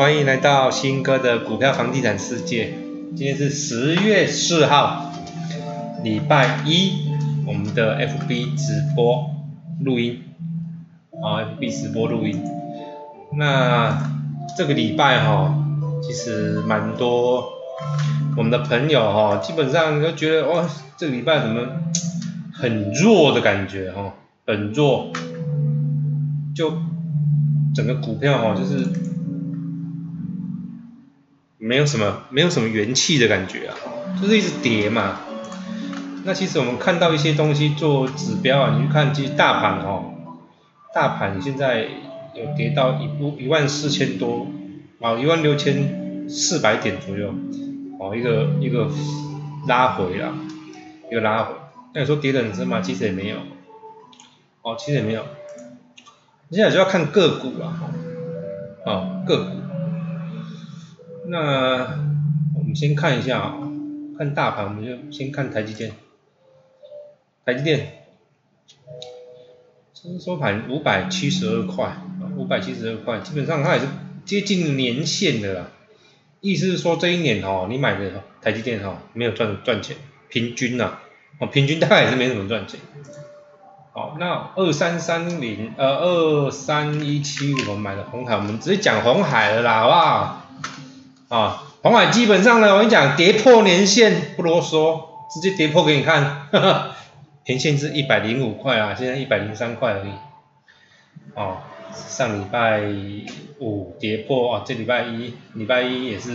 [0.00, 2.72] 欢迎来到新哥的股票房地产世界。
[3.14, 5.12] 今天是十月四号，
[6.02, 6.92] 礼拜一，
[7.46, 9.30] 我们的 FB 直播
[9.84, 10.22] 录音，
[11.22, 12.42] 啊，FB 直播录音。
[13.36, 14.10] 那
[14.56, 15.54] 这个礼拜哈，
[16.02, 17.50] 其实蛮多
[18.38, 21.60] 我们的朋友哈，基本上都觉得哇，这个礼拜怎么
[22.54, 24.14] 很弱的感觉哈，
[24.46, 25.12] 很弱，
[26.56, 26.72] 就
[27.74, 28.88] 整个股票哈，就是
[31.60, 33.76] 没有什么没有什么元气的感觉啊，
[34.20, 35.20] 就是一直跌嘛。
[36.24, 40.14] 那其实我们看到一些东西做指标啊，你去看，其实大盘哦，
[40.92, 41.86] 大盘现在。
[42.32, 44.46] 有跌到一不一万四千多，
[45.00, 47.34] 啊一万六千四百点左右，
[47.98, 48.88] 哦一个一个
[49.66, 50.32] 拉回了，
[51.10, 51.54] 一个拉回。
[51.92, 52.80] 那你说跌的很深吗？
[52.80, 53.38] 其实也没有，
[54.62, 55.24] 哦其实也没有。
[56.52, 57.74] 现在就要看个股了，
[58.86, 59.59] 哦个股。
[61.26, 61.98] 那
[62.56, 63.58] 我们先看一下啊，
[64.18, 65.92] 看大盘，我们就先看台积电，
[67.44, 67.96] 台积电。
[70.18, 71.98] 收盘五百七十二块，
[72.34, 73.86] 五百七十二块，基本上它也是
[74.24, 75.66] 接近年线的啦。
[76.40, 79.98] 意思是说这一年哦，你买的台积电哈没有赚赚钱，
[80.30, 81.00] 平均呐，
[81.38, 82.80] 哦平均大概也是没怎么赚钱。
[83.92, 90.39] 好，那二三三零呃二三一七我们买的红海，我们直接讲红海了啦，好不好？
[91.30, 95.00] 啊，红海基本上呢，我跟你讲跌破年线不啰嗦，
[95.32, 96.48] 直接跌破给你看。
[97.46, 100.10] 年线是一百零五块啊，现在一百零三块而已。
[101.36, 101.58] 哦，
[101.94, 102.82] 上礼拜
[103.60, 106.32] 五跌破啊，这礼拜一礼拜一也是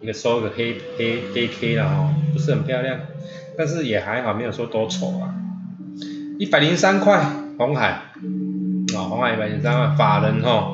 [0.00, 2.98] 一个收一个黑黑黑 K 了哦，不是很漂亮，
[3.56, 5.32] 但是也还好，没有说多丑啊。
[6.40, 7.24] 一百零三块，
[7.56, 7.90] 红海
[8.96, 10.72] 啊，红海一百零三块，法人哈，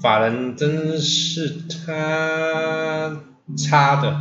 [0.00, 3.16] 法人真是他
[3.56, 4.20] 差的，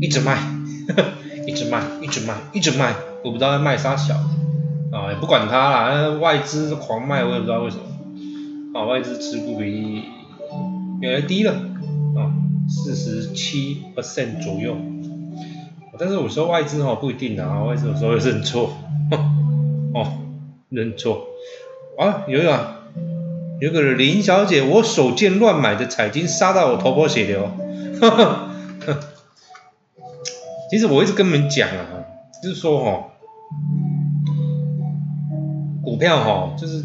[0.00, 0.38] 一直卖。
[1.46, 10.04] 一直卖，一直卖，一直卖，我不知道在卖啥小的，啊，也不管他啦，外资狂卖，我也不知道为什么，啊，外资持股比例
[11.00, 11.52] 越来越低了，
[12.16, 12.32] 啊，
[12.66, 14.74] 四十七 percent 左右，
[15.98, 18.70] 但是我说外资哈不一定啊，外资有时候会认错，
[19.92, 20.12] 哦，
[20.70, 21.26] 认错，
[21.98, 22.83] 啊，有一个，
[23.60, 27.50] 有个林小姐，我手贱乱买的彩金杀到我头破血流，
[28.00, 28.48] 呵呵。
[30.70, 32.04] 其实我一直跟你们讲啊，
[32.42, 33.04] 就是说哈，
[35.82, 36.84] 股票哈，就是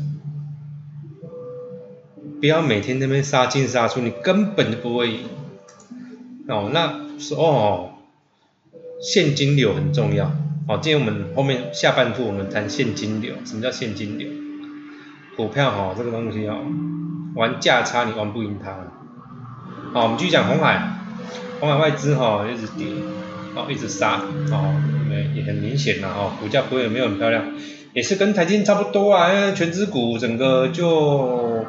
[2.39, 5.21] 不要每天那边杀进杀出，你根本就不会赢。
[6.47, 7.91] 哦，那是哦，
[9.01, 10.31] 现金流很重要。
[10.67, 14.29] 好，今天我们后面下半部我们谈现金流，什么叫现金流？
[15.39, 16.57] 股票哈，这个东西哦，
[17.33, 18.71] 玩价差你玩不赢它。
[19.93, 20.99] 好，我们继续讲红海，
[21.61, 22.87] 红海外资哈一直跌。
[23.55, 24.75] 哦，一直杀，哦，
[25.09, 27.45] 也也很明显了，哦，股价不会没有很漂亮，
[27.93, 31.65] 也是跟台积差不多啊，因为全指股整个就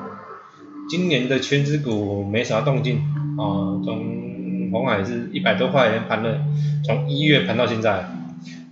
[0.88, 2.96] 今年的全指股没啥动静，
[3.38, 6.40] 啊，从红海是一百多块钱盘了，
[6.84, 8.10] 从一月盘到现在，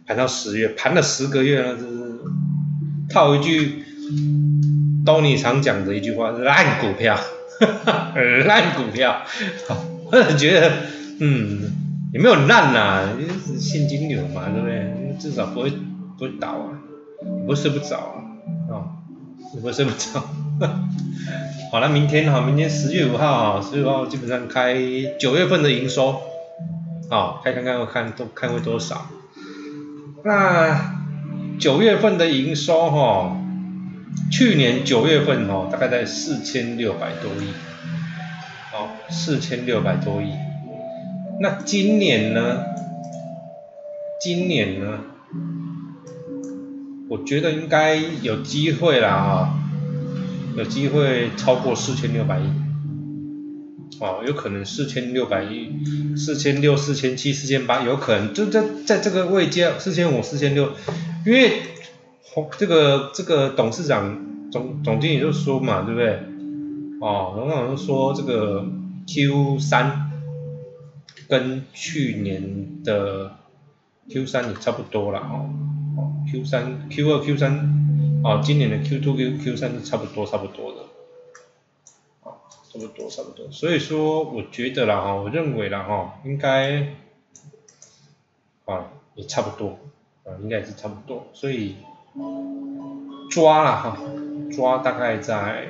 [0.07, 2.19] 盘到十月，盘了十个月了，这是
[3.09, 3.85] 套一句
[5.09, 7.19] Tony 常讲的一句话，烂股票，
[8.45, 9.23] 烂股票，
[10.13, 10.73] 我觉得，
[11.21, 11.73] 嗯。
[12.11, 15.15] 也没有烂呐，就是现金流嘛，对不对？
[15.21, 15.71] 至少不会
[16.17, 16.73] 不会倒啊，
[17.45, 18.17] 不会睡不着啊，
[18.71, 18.89] 哦，
[19.53, 20.25] 不会睡不着。
[21.71, 24.75] 好了，明天哈，明天十月五号啊，十月五号基本上开
[25.21, 26.19] 九月份的营收，
[27.11, 29.07] 好，开看看看都看会多少。
[30.25, 30.95] 那
[31.61, 33.38] 九月份的营收哈，
[34.31, 37.49] 去年九月份哦，大概在四千六百多亿，
[38.73, 40.33] 好，四千六百多亿。
[41.41, 42.65] 那今年呢？
[44.21, 45.01] 今年呢？
[47.09, 49.55] 我觉得应该有机会啦啊，
[50.57, 52.51] 有机会超过四千六百亿，
[54.01, 55.71] 哦，有可能四千六百亿，
[56.17, 60.73] 四千六、四千七、四千八，有可能就在在这个位阶，四千五、四千六，
[61.25, 61.63] 因为
[62.59, 66.21] 这个这个董事长总总经理就说嘛，对不对？
[67.01, 68.65] 哦，董事长说这个
[69.07, 70.07] Q 三。
[71.29, 73.37] 跟去年的
[74.09, 75.51] Q 三也差不多了哦，
[75.99, 80.81] 哦 Q 三 Q 二 Q 三，哦今年的 Q two Q Q 三是差不多差不多的，
[82.23, 82.39] 哦
[82.73, 86.95] 差不多差不多，所以说我觉得啦哈，我认为啦哈，应该
[88.65, 89.79] 啊也差不多，
[90.25, 91.77] 啊应该也是差不多，所以
[93.31, 93.99] 抓了哈，
[94.55, 95.67] 抓大概在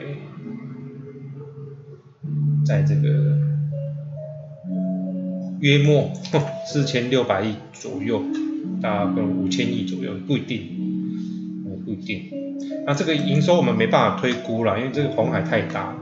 [2.65, 3.37] 在这个
[5.61, 6.11] 约莫
[6.67, 8.23] 四千六百亿左右，
[8.81, 10.69] 大概五千亿左右，不一定，
[11.85, 12.31] 不一定。
[12.87, 15.95] 那这个营收我们没办法推估了，因为这个红海太大。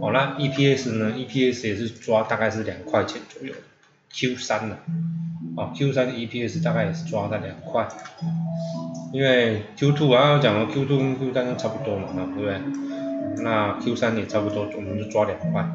[0.00, 3.52] 哦，那 EPS 呢？EPS 也是抓大概是两块钱左右
[4.12, 4.78] ，Q 三了。
[5.56, 7.88] 哦，Q 三的 EPS 大概也是抓在两块，
[9.12, 12.60] 因为 Q two 刚刚讲了，Q two 跟 Q 三都差不多嘛，对不对？
[13.42, 15.66] 那 Q 三也差不多，我们就抓两块。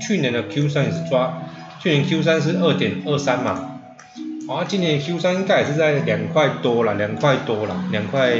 [0.00, 1.42] 去年的 Q 三也是抓，
[1.80, 3.80] 去年 Q 三是二点二三嘛，
[4.48, 8.30] 啊，今年 Q 三应该也是在两块多了，两块多了，两块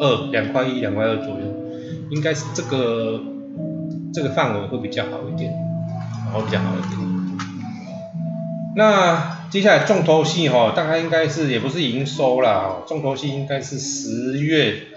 [0.00, 1.46] 二、两块一、两块二左右，
[2.10, 3.18] 应该是这个
[4.12, 5.50] 这个范围会比较好一点，
[6.26, 7.13] 然后比较好一点。
[8.76, 14.88] 那接下来重头戏哈，大概应该是也不是营收啦，重头戏应该是十月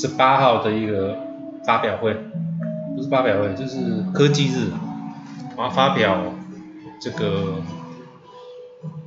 [0.00, 1.16] 十八号的一个
[1.64, 2.14] 发表会，
[2.94, 4.70] 不是发表会，就是科技日，
[5.56, 6.18] 然后发表
[7.00, 7.62] 这个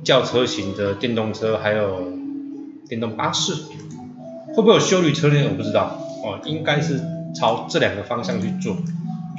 [0.02, 2.02] 轿车型的电动车，还有
[2.88, 3.52] 电动巴士，
[4.48, 5.36] 会不会有修理车呢？
[5.50, 7.00] 我不知道，哦，应该是
[7.32, 8.76] 朝这两个方向去做，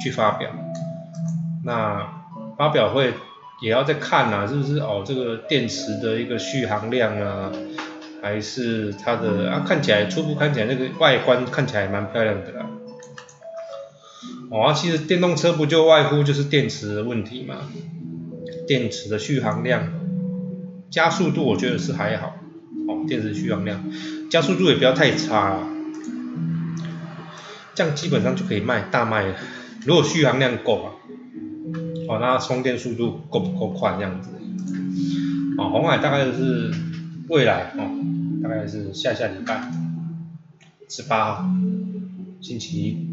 [0.00, 0.48] 去发表。
[1.62, 2.08] 那
[2.56, 3.12] 发表会。
[3.60, 5.02] 也要再看呐，是不是哦？
[5.04, 7.50] 这个电池的一个续航量啊，
[8.22, 9.64] 还是它的啊？
[9.66, 12.66] 看起来初步看起来那个外观看起来蛮漂亮的啦。
[14.50, 17.56] 哦，其实电动车不就外乎就是电池的问题嘛？
[18.68, 19.92] 电池的续航量、
[20.88, 22.36] 加速度，我觉得是还好。
[22.88, 23.84] 哦，电池续航量、
[24.30, 25.58] 加速度也不要太差，
[27.74, 29.34] 这样基本上就可以卖大卖了。
[29.84, 30.92] 如果续航量够啊。
[32.08, 34.30] 哦，那充电速度够不够快这样子？
[35.58, 36.72] 哦，红海大概就是
[37.28, 37.90] 未来哦，
[38.42, 39.70] 大概是下下礼拜
[40.88, 41.44] 十八号
[42.40, 43.08] 星期一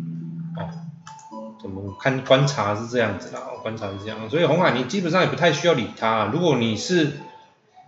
[0.56, 6.30] 哦，怎么看观察是这样子的，观察是这样，所以红海你基本上也不太需要理它。
[6.32, 7.14] 如果你是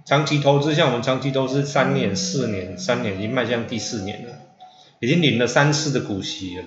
[0.05, 4.33] 长期投资，像我们长期投资三年、四年、三年已经迈向第四年了，
[4.99, 6.63] 已经领了三次的股息了，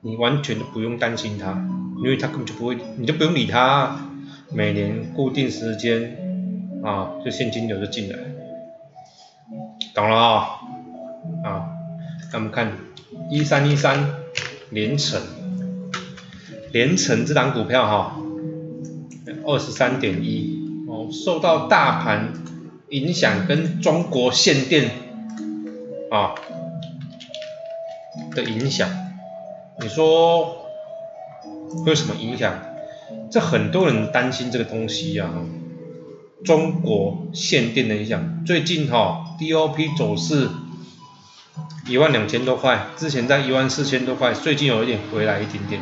[0.00, 1.66] 你完全不用担心它。
[1.98, 4.10] 因为他根本就不会，你就不用理他，
[4.52, 6.16] 每年固定时间
[6.84, 8.18] 啊，就现金流就进来，
[9.94, 10.60] 懂了啊？
[11.42, 11.68] 啊，
[12.32, 12.72] 那我们看
[13.30, 14.14] 一三一三
[14.70, 15.20] 连成，
[16.72, 18.16] 连成这档股票哈，
[19.44, 22.32] 二十三点一哦，受到大盘
[22.90, 24.90] 影响跟中国限电
[26.10, 26.34] 啊
[28.34, 28.88] 的影响，
[29.80, 30.65] 你说？
[31.84, 32.54] 会有什么影响？
[33.30, 35.30] 这很多人担心这个东西呀。
[36.44, 40.48] 中国限电的影响，最近哈 DOP 走势
[41.88, 45.80] 一万两千多块，之前在一万四千多块，最近有一点回来一点点，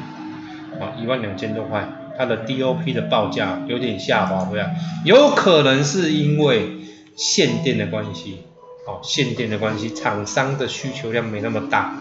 [0.81, 6.78] 啊一万两千多块，它的 DOP 的报价有点下滑回来，有可能是因为
[7.16, 8.38] 限电的关系，
[8.87, 11.96] 哦限电的关系，厂商的需求量没那么大，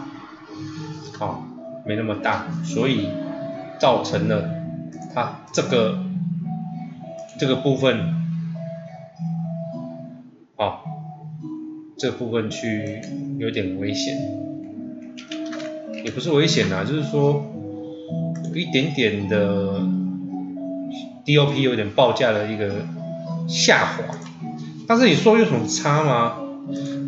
[1.19, 1.43] 哦
[1.85, 3.09] 没那么大，所以。
[3.83, 4.49] 造成了
[5.13, 5.99] 它这个
[7.37, 7.99] 这个部分，
[10.55, 10.79] 啊，
[11.97, 13.01] 这部分去
[13.39, 14.15] 有点危险，
[16.05, 17.43] 也不是危险啊，就是说
[18.51, 19.81] 有一点点的
[21.25, 22.85] DOP 有点报价的一个
[23.49, 24.15] 下滑，
[24.87, 26.37] 但是你说有什么差吗？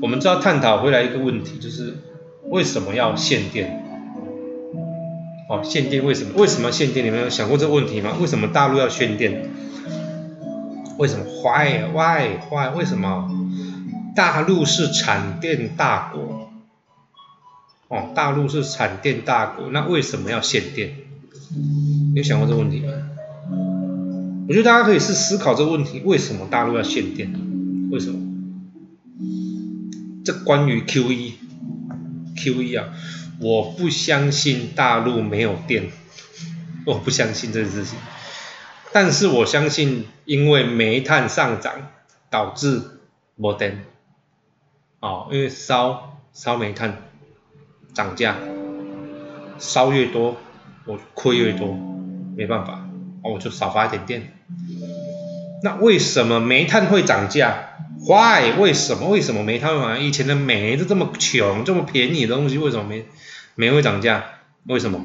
[0.02, 2.00] 我们知道探讨回来一个问题，就是
[2.50, 3.85] 为什么要限电？
[5.48, 6.32] 哦，限电为什么？
[6.38, 7.06] 为什么限电？
[7.06, 8.14] 你们有想过这个问题吗？
[8.20, 9.50] 为什么大陆要限电？
[10.98, 11.84] 为什么？Why?
[11.94, 12.40] Why?
[12.50, 12.76] Why?
[12.76, 13.30] 为什么？
[14.16, 16.50] 大陆是产电大国。
[17.90, 20.96] 哦，大陆是产电大国，那为什么要限电？
[22.16, 22.92] 有想过这个问题吗？
[24.48, 27.32] 我觉得大家可以是思考这个问题：为什么大陆要限电？
[27.92, 28.20] 为什么？
[30.24, 32.90] 这关于 QE，QE 啊。
[33.40, 35.90] 我不相信大陆没有电，
[36.86, 37.98] 我不相信这个事情。
[38.94, 41.92] 但是我相信，因为煤炭上涨
[42.30, 42.82] 导致
[43.36, 43.84] 没电，
[45.02, 47.04] 哦，因为烧烧煤炭
[47.94, 48.38] 涨价，
[49.60, 50.38] 烧越多
[50.86, 51.78] 我亏越多，
[52.38, 52.88] 没办法，
[53.22, 54.34] 哦，我就少发一点电。
[55.64, 57.70] 那为什么煤炭会涨价
[58.08, 58.60] ？Why？
[58.60, 59.10] 为什么？
[59.10, 63.06] 为什么煤炭会以前的煤都这么穷，这么便宜的东西，为什么煤
[63.56, 64.24] 煤会涨价？
[64.68, 65.00] 为什么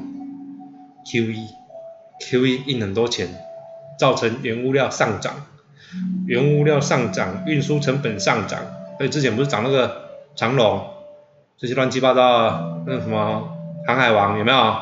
[1.05, 3.27] ？QE，QE 印很多钱，
[3.99, 5.45] 造成原物料上涨，
[6.25, 8.59] 原物料上涨，运输成本上涨。
[8.97, 10.83] 所以之前不是涨那个长龙，
[11.57, 14.75] 这些乱七八糟的，那什么航海王有没有？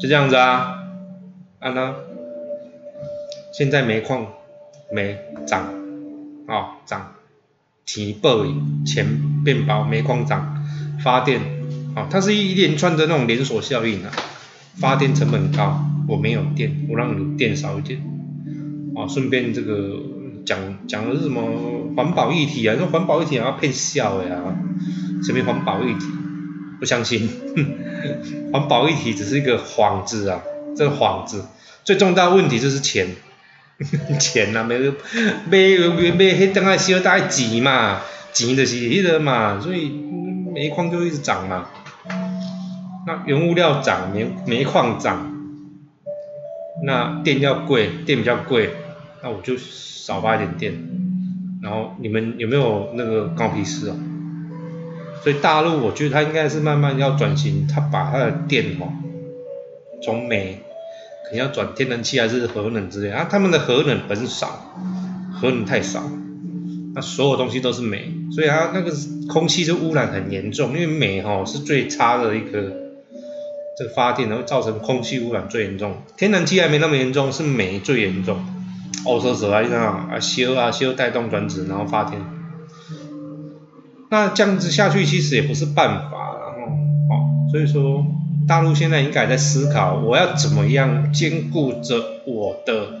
[0.00, 0.82] 就这样子啊，
[1.58, 1.94] 啊那，
[3.52, 4.26] 现在煤矿
[4.90, 5.66] 煤涨，
[6.46, 7.14] 啊涨，
[7.84, 8.46] 钱薄
[8.84, 10.64] 钱变薄，煤矿涨，
[11.02, 11.40] 发电，
[11.94, 14.10] 啊它是一连串的那种连锁效应啊，
[14.76, 18.00] 发电成本高，我没有电，我让你电少一点，
[18.96, 20.00] 啊顺便这个
[20.44, 24.56] 讲讲的是什么环保议题啊，说环保议题还要骗笑的啊，
[25.22, 26.06] 什么环保议题？
[26.78, 27.26] 不相信，
[28.52, 30.42] 环保议题只是一个幌子啊，
[30.76, 31.42] 这个幌子，
[31.84, 33.16] 最重大的问题就是钱，
[34.18, 34.86] 钱呐，没买
[35.50, 38.00] 买买迄等下需要大钱嘛，
[38.32, 39.90] 钱就是迄个嘛，所以
[40.54, 41.68] 煤矿就一直涨嘛。
[43.06, 45.32] 那原物料涨，煤煤矿涨，
[46.84, 48.70] 那电要贵，电比较贵，
[49.22, 50.74] 那我就少发一点电。
[51.62, 53.96] 然后你们有没有那个高皮斯啊？
[55.22, 58.88] 所以大陆，我觉得它应该是慢慢要转型，它把它的电哦，
[60.02, 60.60] 从煤
[61.32, 64.74] 你要转天然气还是核能之类啊，他们的核能很少，
[65.32, 66.02] 核能太少，
[66.94, 68.92] 那所有东西都是煤，所以它那个
[69.28, 72.72] 空气就污染很严重，因为煤哈是最差的一个
[73.76, 78.38] 这个发电，然后造成空气污染最严重，天然气还没那么严重，是煤最严重，
[79.04, 82.20] 欧洲蛇啊，你看啊，修啊修带动转子，然后发电。
[84.08, 86.72] 那这样子下去其实也不是办法，然后，
[87.10, 88.06] 哦，所以说
[88.46, 92.92] 大陆现在应该在思考，我要怎么样兼顾着我的，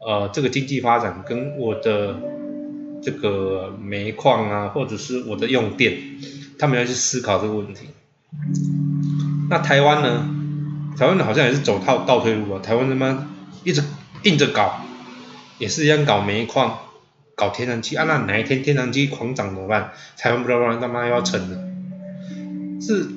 [0.00, 2.16] 呃，这个经济发展跟我的
[3.02, 5.98] 这个煤矿啊，或者是我的用电，
[6.58, 7.88] 他们要去思考这个问题。
[9.50, 10.28] 那台湾呢？
[10.98, 13.26] 台湾好像也是走套倒退路啊，台湾他妈
[13.64, 13.82] 一直
[14.22, 14.80] 硬着搞，
[15.58, 16.78] 也是一样搞煤矿。
[17.34, 18.04] 搞天然气啊？
[18.04, 19.92] 那哪一天天然气狂涨怎么办？
[20.18, 21.58] 台湾不知道他妈要沉了。
[22.80, 23.08] 是，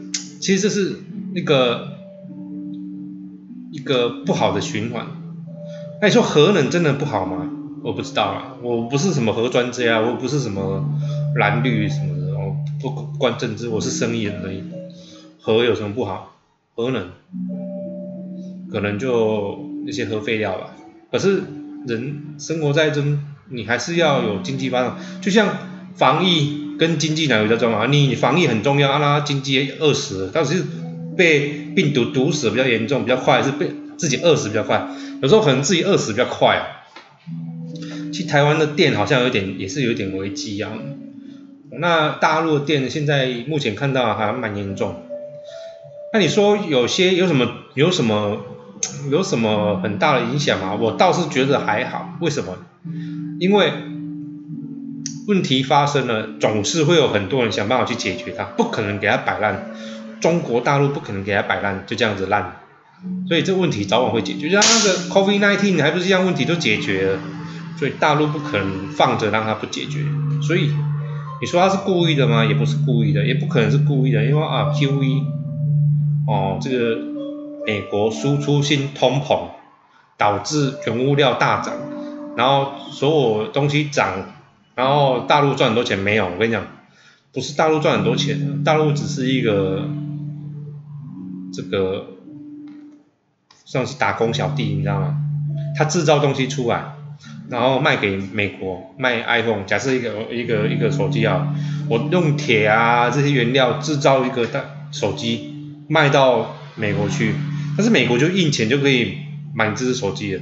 [0.46, 0.98] 其实这是
[1.34, 1.98] 那个
[3.72, 5.08] 一个不好的循环。
[6.00, 7.50] 那你说核能真的不好吗？
[7.84, 10.88] 我不知道啊，我不是什么核专家，我不是什么
[11.36, 14.62] 蓝绿什么的，我不关政治，我是生意人而已。
[15.42, 16.36] 核有什么不好？
[16.76, 17.10] 核能
[18.72, 20.76] 可能就那些核废料吧。
[21.12, 21.42] 可是
[21.88, 23.18] 人生活在中。
[23.48, 25.56] 你还是要有经济发展，就像
[25.94, 27.88] 防疫跟经济哪个比较重要？
[27.88, 30.64] 你防疫很重要，那经济饿死，但是
[31.16, 34.88] 被病毒毒死比较严重、比较快，还是被自己饿死比较快？
[35.22, 36.62] 有时候可能自己饿死比较快。
[38.12, 40.72] 其实台湾的电好像有点，也是有点危机啊。
[41.78, 45.04] 那大陆的电现在目前看到还蛮严重。
[46.14, 48.46] 那你说有些有什么有什么
[49.12, 50.78] 有什么很大的影响吗？
[50.80, 52.58] 我倒是觉得还好，为什么？
[53.40, 53.74] 因为
[55.28, 59.72] 问题发生了，总是会有很多人想办法去解决它，不可能给它摆烂。
[60.22, 62.58] 中国大陆不可能给它摆烂，就这样子烂。
[63.28, 67.20] 所以这问题早晚会解决，就像那个 COVID-19 还不是一样，问题都解决了。
[67.78, 70.00] 所以大陆不可能放着让它不解决。
[70.42, 70.72] 所以
[71.42, 72.46] 你说他是故意的吗？
[72.46, 75.24] 也不是故意的，也不可能是故意的，因为啊，QE，
[76.28, 76.98] 哦，这个
[77.68, 79.50] 美国输出性通膨
[80.18, 81.74] 导致原物料大涨。
[82.38, 84.14] 然后所有东西涨，
[84.76, 86.26] 然后大陆赚很多钱没有？
[86.26, 86.68] 我跟你讲，
[87.34, 89.88] 不是大陆赚很多钱，大陆只是一个
[91.54, 92.08] 这个
[93.64, 95.18] 算是打工小弟，你知道吗？
[95.78, 96.94] 他制造东西出来，
[97.50, 99.64] 然后卖给美国，卖 iPhone。
[99.64, 101.56] 假设一个一个一个手机啊，
[101.90, 105.54] 我用铁啊这些原料制造一个大手机，
[105.88, 107.34] 卖到美国去，
[107.78, 109.20] 但是美国就印钱就可以
[109.54, 110.42] 买这只手机了，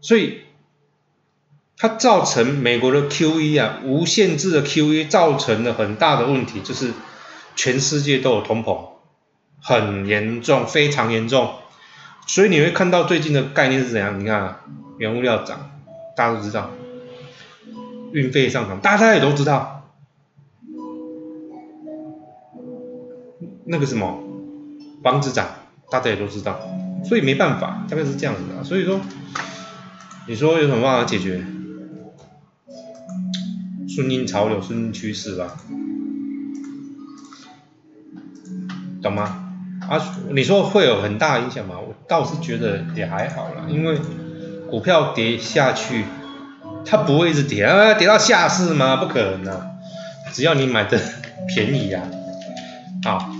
[0.00, 0.38] 所以。
[1.78, 6.92] 它造成美国的 QE 啊，无限制的 QE 造成了很大的问题，就是
[7.54, 8.88] 全世界都有通膨，
[9.62, 11.52] 很严重，非常严重。
[12.26, 14.18] 所以你会看到最近的概念是怎样？
[14.18, 14.56] 你看，
[14.98, 15.70] 原物料涨，
[16.16, 16.70] 大家都知道；
[18.12, 19.88] 运费上涨，大家也都知道。
[23.66, 24.24] 那个什么，
[25.04, 25.46] 房子涨，
[25.90, 26.60] 大家也都知道。
[27.04, 28.64] 所以没办法，大概是这样子的。
[28.64, 29.00] 所以说，
[30.26, 31.46] 你说有什么办法解决？
[33.98, 35.56] 顺应潮流，顺应趋势吧，
[39.02, 39.50] 懂吗？
[39.90, 40.00] 啊，
[40.30, 41.74] 你说会有很大影响吗？
[41.80, 43.98] 我倒是觉得也还好啦，因为
[44.70, 46.04] 股票跌下去，
[46.86, 48.98] 它不会一直跌啊，跌到下市吗？
[48.98, 49.66] 不可能啊！
[50.32, 50.96] 只要你买的
[51.48, 52.02] 便宜呀，
[53.02, 53.32] 好，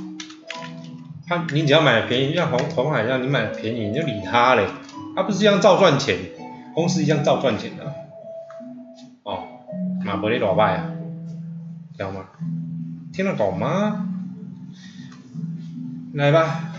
[1.29, 4.67] 它你只要买的便宜，像红红海一样，你买的便宜你就理它嘞，
[5.15, 6.19] 它不是一样照赚钱，
[6.75, 7.95] 公司一样照赚钱的。
[10.09, 10.91] 马伯利老外啊，
[11.93, 12.25] 知道吗？
[13.13, 14.07] 听得懂吗？
[16.15, 16.73] 来吧，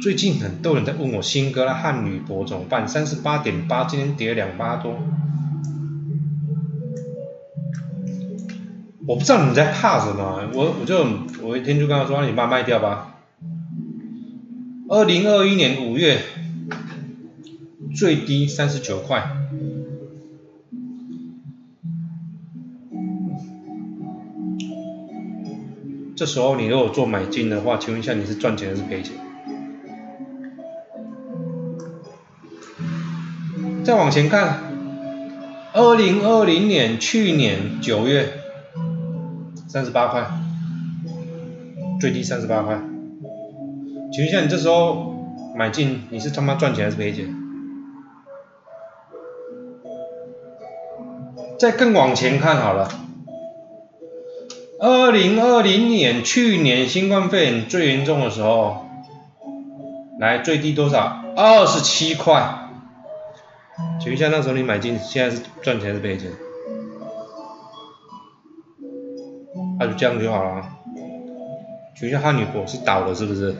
[0.00, 2.88] 最近很多人在问我新哥啦汉女博怎么办？
[2.88, 4.98] 三十八点八，今天跌了两八多。
[9.06, 11.06] 我不知道你在怕什么，我我就
[11.42, 13.18] 我一天就跟他说，你把卖掉吧。
[14.88, 16.22] 二零二一年五月
[17.94, 19.36] 最低三十九块，
[26.18, 29.14] 这时候你如果做买进的话，请问一下你是赚钱还是赔钱？
[33.84, 34.58] 再往前看，
[35.72, 38.32] 二零二零年去年九月
[39.68, 40.26] 三十八块，
[42.00, 42.80] 最低三十八块。
[44.12, 45.14] 请问一下，你这时候
[45.54, 47.32] 买进，你是他妈赚钱还是赔钱？
[51.60, 52.90] 再更往前看好了，
[54.80, 58.86] 二零二零年去年新冠肺炎最严重的时候，
[60.20, 61.20] 来最低多少？
[61.36, 62.68] 二十七块。
[64.00, 66.30] 请问一下，那时候你买进，现在是赚钱还是赔钱？
[69.80, 70.64] 那就这样就好了。
[71.96, 73.56] 请问一下，汉女博是倒了是不是？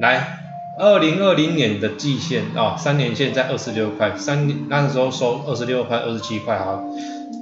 [0.00, 0.41] 来，
[0.78, 6.80] 二零二零年的季线啊，三年线在二十六块，三那时候收二十六块、二十七块啊，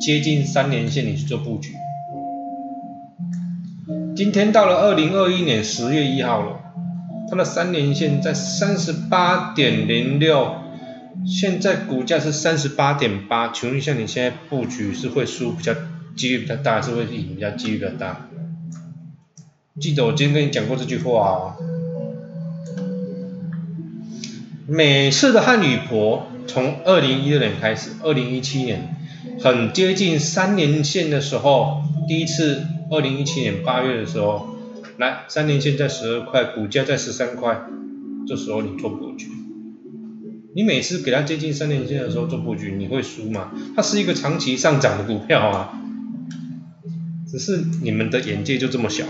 [0.00, 1.72] 接近三年线，你去做布局。
[4.16, 6.60] 今天到了二零二一年十月一号了，
[7.30, 10.56] 它的三年线在三十八点零六，
[11.24, 15.72] 现在股价是三十八点八，请问一下，你现在布局是会输比较
[16.16, 18.26] 几率比较大，还是会赢比较几率比较大？
[19.80, 21.54] 记得我今天跟你讲过这句话哦。
[24.72, 28.94] 每次的汉女婆从二零一六年开始，二零一七年
[29.40, 34.48] 很接近三年线的时候，第一次二零一七年八月的时候，
[34.96, 37.62] 来三年线在十二块，股价在十三块，
[38.28, 39.26] 这时候你做布局，
[40.54, 43.50] 你每次给它接近三年线的时候做布局，你会输吗？
[43.74, 45.82] 它是一个长期上涨的股票啊，
[47.28, 49.04] 只是你们的眼界就这么小，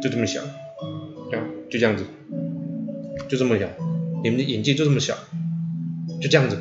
[0.00, 0.40] 就这么小，
[1.32, 2.04] 就就这样子，
[3.28, 3.66] 就这么小。
[4.24, 5.12] 你们的眼界就这么小，
[6.18, 6.58] 就这样子。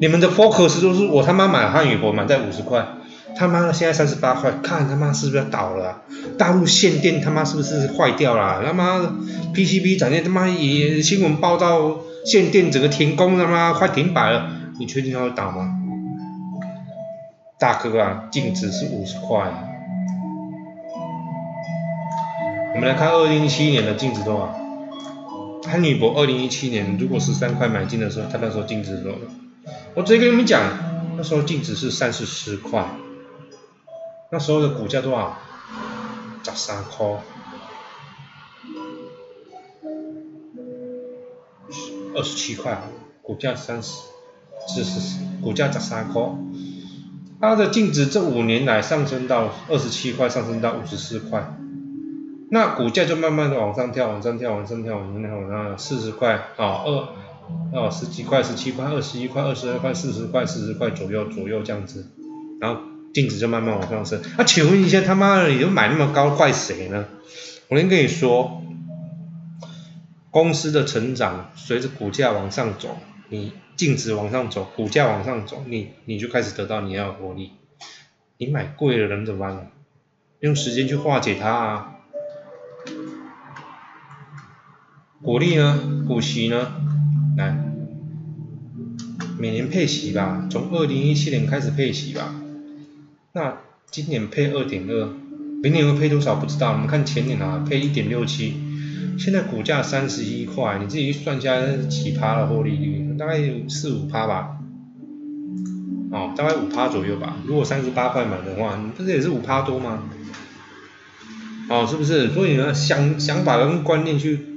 [0.00, 2.84] 你们的 focus 都是我他妈买汉语博买在五十块，
[3.36, 6.02] 他妈的现在三十八块，看他妈是不是要倒了？
[6.36, 8.64] 大陆限电他妈是不是坏掉了？
[8.66, 9.12] 他妈的
[9.54, 15.78] PCB 展业他妈也新闻报道限电整个停工他妈快停摆了，你确定要倒吗？
[17.60, 19.70] 大哥啊，净值是五十块。
[22.74, 24.63] 我们来看二零一七年的净值多少？
[25.66, 29.18] 汉女博二零一七年如果十三块买进的时候，他那时候净值多少？
[29.94, 30.62] 我直接跟你们讲，
[31.16, 32.86] 那时候净值是三十四块，
[34.30, 35.38] 那时候的股价多少？
[36.44, 37.06] 十三块，
[42.14, 42.82] 二十七块，
[43.22, 43.94] 股价三十，
[44.68, 46.22] 是是是，股价十三块，
[47.40, 51.56] 它的净值这五年来上升到二十七块，上升到五十四块。
[52.54, 57.08] 那股价就慢慢的往上跳，往上跳，往上跳，往上跳，往上四十块，啊二，
[57.72, 62.06] 哦十几块，十七块，二十一块，二十二块，四十块，四十块左右左右这样子，
[62.60, 62.80] 然后
[63.12, 64.22] 净值就慢慢往上升。
[64.36, 67.06] 啊，请问一下，他妈的，你都买那么高，怪谁呢？
[67.66, 68.62] 我先跟你说，
[70.30, 72.96] 公司的成长随着股价往上走，
[73.30, 77.50] 你净值往上走，股价往上走，你你就开始得到你要的获利。
[78.38, 79.62] 你买贵了能怎么办呢？
[80.38, 81.90] 用时间去化解它啊。
[85.24, 85.80] 股利呢？
[86.06, 86.70] 股息呢？
[87.38, 87.56] 来，
[89.38, 92.34] 每年配息吧，从二零一七年开始配息吧。
[93.32, 93.56] 那
[93.90, 95.08] 今年配二点二，
[95.62, 96.72] 明年会配多少不知道。
[96.72, 98.52] 我们看前年啊，配一点六七，
[99.18, 101.58] 现在股价三十一块，你自己算一下
[101.88, 104.58] 几趴的获利率，大概有四五趴吧。
[106.12, 107.38] 哦，大概五趴左右吧。
[107.46, 110.02] 如果三十八块买的话，你不是也是五趴多吗？
[111.70, 112.28] 哦，是不是？
[112.28, 114.52] 所以呢，想想法跟观念去。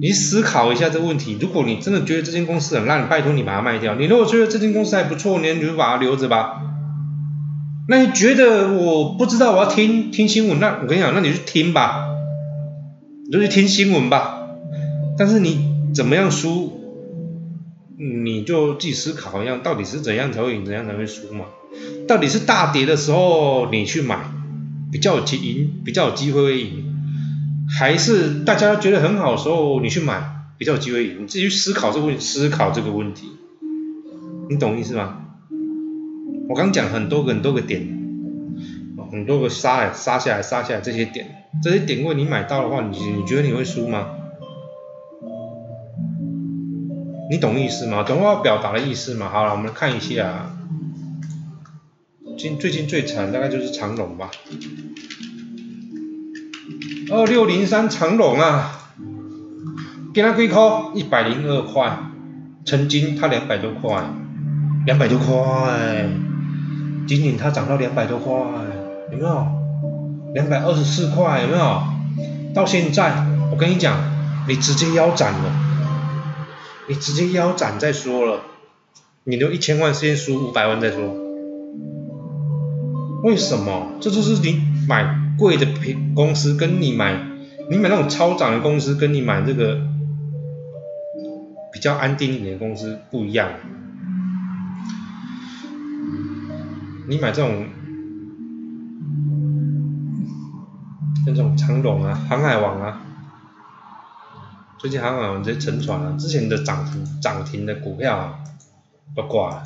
[0.00, 3.94] 你思考一下这个问题，如果你真的觉得这间公司很烂，拜托你把它卖掉。
[3.96, 6.62] 你如果觉得这间公司还不错，你你就把它留着吧。
[7.86, 12.06] 那你觉得我不知道我要听听新闻，那我跟你讲，那你去听吧，
[13.26, 14.48] 你就去听新闻吧。
[15.18, 16.80] 但是你怎么样输，
[17.98, 21.44] 你就自己思考一样，到底是怎样才会赢，怎样才会输嘛？
[22.08, 24.30] 到底是大跌的时候你去买，
[24.90, 26.89] 比较有机赢，比较有机会赢。
[27.78, 30.22] 还是大家觉得很好的时候，你去买
[30.58, 31.14] 比较有机会。
[31.14, 33.28] 你自己去思考这个问，思考这个问题，
[34.50, 35.18] 你懂意思吗？
[36.48, 37.80] 我刚讲很多个很多个点，
[39.10, 44.16] 很多个杀来杀下来杀下来这些点，这些点位你买到的话，你你觉得你会输吗？
[47.30, 48.02] 你懂意思吗？
[48.02, 49.28] 懂我要表达的意思吗？
[49.28, 50.50] 好了，我们看一下，
[52.36, 54.32] 近最近最惨大概就是长龙吧，
[57.12, 58.70] 二六零三长龙啊，
[60.14, 61.98] 给他贵扣一百零二块，
[62.64, 64.00] 曾经它两百多块，
[64.86, 66.08] 两百多块，
[67.08, 68.32] 仅仅它涨到两百多块，
[69.10, 69.46] 有没有？
[70.34, 71.82] 两百二十四块，有没有？
[72.54, 73.98] 到现在，我跟你讲，
[74.46, 75.52] 你直接腰斩了。
[76.88, 78.40] 你直接腰斩再说了，
[79.24, 81.12] 你留一千万先输五百万再说，
[83.24, 83.88] 为什么？
[84.00, 87.18] 这就是你买贵的平公司跟你买
[87.70, 89.80] 你买那种超涨的公司跟你买这个
[91.72, 93.48] 比较安定一点的公司不一样，
[97.08, 97.66] 你买这种
[101.24, 103.00] 这种长龙啊、航海王啊。
[104.76, 108.40] 最近航海王在沉船啊，之前的涨幅涨停的股票啊，
[109.16, 109.62] 都挂了，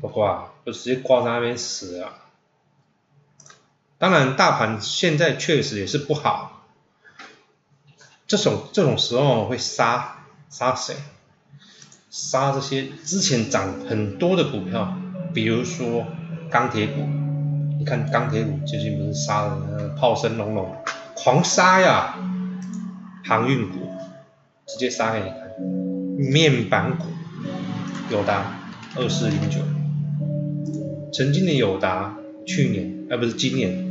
[0.00, 2.08] 都挂了，就直接挂在那边死了。
[3.98, 6.62] 当然，大盘现在确实也是不好，
[8.28, 10.94] 这种这种时候会杀杀谁？
[12.10, 14.96] 杀这些之前涨很多的股票，
[15.34, 16.06] 比如说
[16.48, 17.06] 钢铁股，
[17.78, 20.76] 你看钢铁股最近不是杀的炮声隆隆，
[21.14, 22.14] 狂杀呀！
[23.24, 23.90] 航运股
[24.66, 25.38] 直接杀给你看，
[26.30, 27.04] 面板股
[28.10, 28.58] 友达
[28.96, 29.60] 二四零九，
[31.12, 33.87] 曾经的友达去年哎不是今年，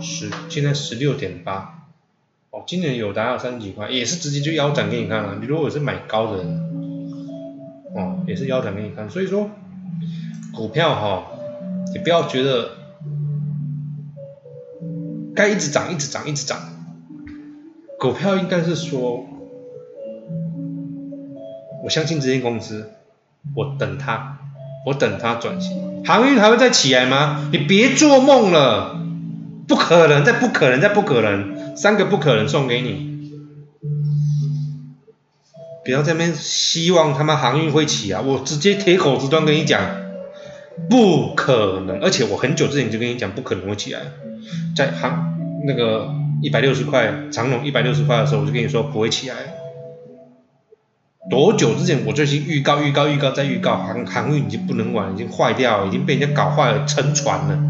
[0.00, 1.86] 十现在十六点八，
[2.50, 5.36] 哦今年有达到三十几块，也是直接就腰斩给你看了。
[5.40, 6.70] 你如果是买高的人，
[7.94, 9.08] 哦也是腰斩给你看。
[9.10, 9.50] 所以说
[10.54, 11.24] 股票哈，
[11.92, 12.70] 你不要觉得
[15.34, 16.58] 该一直涨一直涨一直涨。
[17.98, 19.26] 股票应该是说，
[21.84, 22.90] 我相信这间公司，
[23.54, 24.38] 我等它，
[24.86, 26.02] 我等它转型。
[26.02, 27.50] 航运还会再起来吗？
[27.52, 28.98] 你别做梦了，
[29.70, 33.08] 不可能，再不可能，再不可能，三个不可能送给你。
[35.84, 38.20] 不要在那边希望他妈航运会起啊！
[38.20, 39.80] 我直接铁口直断跟你讲，
[40.90, 42.00] 不可能。
[42.00, 44.00] 而且我很久之前就跟你讲，不可能会起来，
[44.76, 46.12] 在航那个。
[46.42, 49.36] 一百六十块，长龙一百六十块的时候，我就跟你说不会起来。
[51.28, 57.69] 多久之前我就已经预告、预告、预告再预告，航航运已经不能玩，已经坏掉，已经被人家搞坏了，沉船了。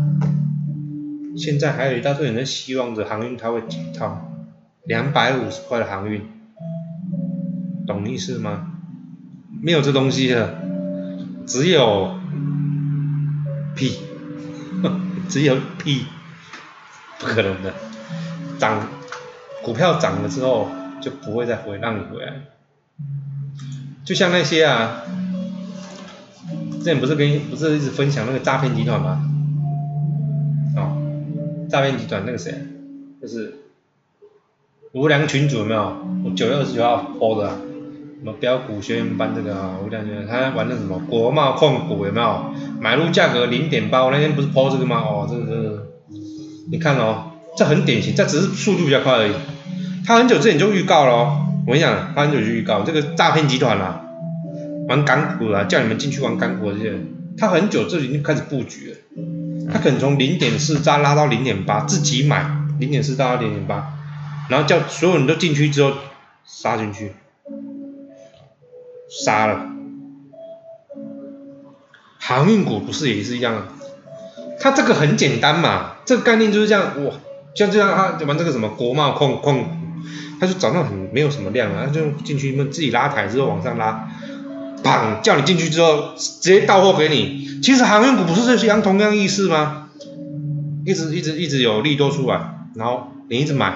[1.40, 4.30] 现在还有一大堆人在希望着航运它会解套，
[4.84, 6.20] 两百五十块的航运，
[7.86, 8.72] 懂意思吗？
[9.62, 10.58] 没有这东西的，
[11.46, 12.14] 只有
[13.74, 14.00] 屁，
[15.30, 16.04] 只有屁，
[17.18, 17.72] 不可能的。
[18.58, 18.86] 涨，
[19.62, 20.68] 股票涨了之后
[21.00, 22.34] 就不会再回让你回来，
[24.04, 25.04] 就像那些啊，
[26.72, 29.26] 之前不是跟不是一直分享那个诈骗集团吗？
[31.70, 32.52] 诈骗集团那个谁，
[33.22, 33.54] 就是
[34.92, 35.96] 无良群主有没有？
[36.24, 42.52] 我九月二十九号播的，什么标股学员班这个啊，无良群他玩的什么国贸控股有没有？
[42.80, 44.98] 买入价格零点八，我那天不是播这个吗？
[44.98, 45.86] 哦，这个这个，
[46.70, 47.26] 你看哦。
[47.58, 49.32] 这很典型，这只是速度比较快而已。
[50.06, 54.06] 他很久之前就预告了哦，我跟你讲，他很久就预告这个诈骗集团啦，
[54.88, 56.94] 玩港股啦，叫你们进去玩港股这些，
[57.36, 58.96] 他很久就已经开始布局了。
[59.72, 63.94] 他可能从零点四再拉到零点八，自己买零点四到零点八，
[64.48, 65.92] 然后叫所有人都进去之后
[66.44, 67.12] 杀进去，
[69.08, 69.66] 杀了。
[72.18, 73.68] 航运股不是也是一样？
[74.60, 77.12] 他这个很简单嘛，这个概念就是这样哇。
[77.54, 79.66] 像这样，他玩这个什么国贸控控，
[80.38, 84.08] 他就找到很没有什么量啊，他就进去自己拉台之后往上拉，
[84.82, 87.60] 砰，叫你进去之后直接到货给你。
[87.62, 89.88] 其实航运股不是这些样同样意思吗？
[90.84, 92.40] 一直一直一直有利多出来，
[92.74, 93.70] 然后你一直买，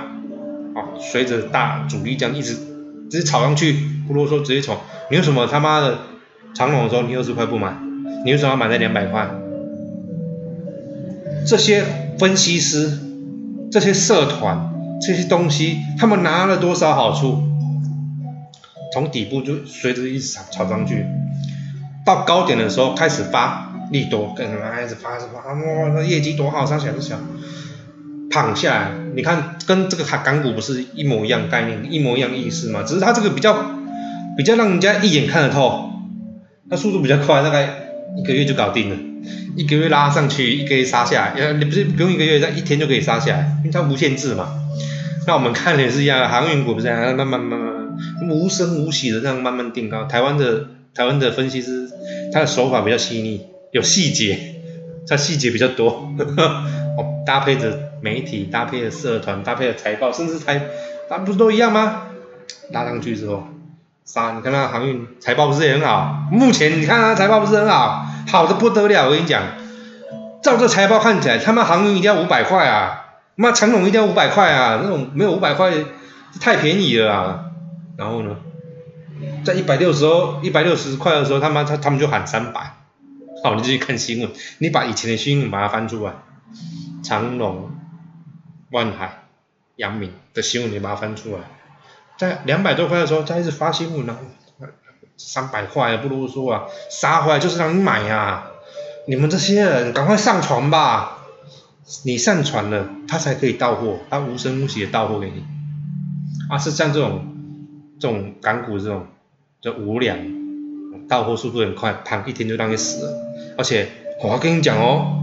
[0.75, 2.55] 哦，随着大主力这样一直
[3.11, 3.77] 直接炒上去，
[4.09, 4.81] 不啰嗦直接炒。
[5.11, 5.99] 你为什么他妈的
[6.55, 7.77] 长龙的时候你二十块不买？
[8.25, 9.29] 你为什么要买在两百块？
[11.47, 11.85] 这些
[12.19, 13.01] 分析师。
[13.73, 14.71] 这些社团
[15.05, 17.43] 这些东西，他们拿了多少好处？
[18.95, 21.05] 从底部就随着一直炒炒上去，
[22.07, 27.19] 到高点的时候开始发利多，跟什么开始发什么啊哇，那业绩多好，上起来都小，
[28.31, 32.85] 躺下来，你看跟这个它港股不是一模一样概念，一模一样意思吗？
[32.87, 33.75] 只是它这个比较
[34.37, 35.91] 比较让人家一眼看得透，
[36.71, 37.69] 它速度比较快，大概
[38.17, 38.97] 一个月就搞定了，
[39.57, 44.61] 一个月拉上去，一个月杀下来，呃，你不是不用一个月，在一天就可以杀下来，因为它无限制嘛。
[45.27, 47.74] 那我们看的也是一样，航运股不是这样，慢慢慢慢
[48.29, 50.05] 无声无息的这样慢慢定高。
[50.05, 51.89] 台湾的台湾的分析师，
[52.33, 54.39] 他的手法比较细腻，有细节，
[55.09, 56.13] 他细节比较多，
[56.97, 60.61] 哦，搭配着媒体，搭配着社团，搭配着财报，甚至台，
[61.09, 62.09] 他不是都一样吗？
[62.71, 63.45] 拉上去之后。
[64.07, 64.33] 杀！
[64.37, 66.29] 你看那航运财报不是也很好？
[66.31, 69.07] 目前你看他财报不是很好，好的不得了。
[69.07, 69.43] 我跟你讲，
[70.43, 73.01] 照这财报看起来，他妈航运一定要五百块啊！
[73.35, 74.81] 妈长龙一定要五百块啊！
[74.83, 75.73] 那种没有五百块
[76.39, 77.44] 太便宜了啊！
[77.97, 78.37] 然后呢，
[79.45, 82.77] 在一百六十哦，一百六十块的时候，他妈他他们就喊三百。
[83.43, 86.15] 好，你继续看新闻，你把以前的新闻把它翻出来，
[87.03, 87.71] 长龙、
[88.71, 89.25] 万海、
[89.77, 91.41] 阳明的新闻你把它翻出来。
[92.17, 94.23] 在两百多块的时候，再一直发新闻，然后
[95.17, 98.47] 三百块不啰嗦啊，杀回来就是让你买呀！
[99.07, 101.19] 你们这些人赶快上传吧！
[102.05, 105.45] 你上传了，他才可以到货，他无声无息的到货给你。
[106.49, 107.34] 啊，是像这种
[108.05, 109.07] 这种港股这种
[109.63, 110.19] 就无良，
[111.09, 113.13] 到货速度很快，砰一天就让你死了。
[113.57, 113.89] 而且
[114.23, 115.23] 我要跟你讲哦。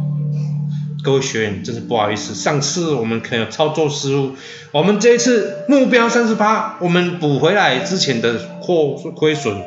[1.04, 4.32] 各位学员，真是不好意思，上次我们可能有操作失误，
[4.72, 9.62] 我们这一次目标三十八，我们补回来之前的货亏损，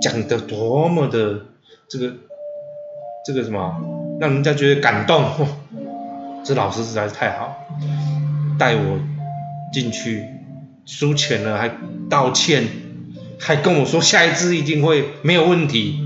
[0.00, 1.42] 讲的多么的
[1.90, 2.14] 这个
[3.26, 5.26] 这个什么，让人家觉得感动，
[6.42, 7.66] 这老师实在是太好，
[8.58, 8.98] 带我
[9.74, 10.24] 进去
[10.86, 11.76] 输钱了还
[12.08, 12.68] 道歉，
[13.38, 16.00] 还跟我说下一次一定会没有问题，